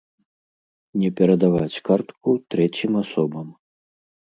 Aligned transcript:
Не 1.01 1.09
перадаваць 1.19 1.81
картку 1.91 2.35
трэцім 2.55 2.91
асобам. 3.05 3.47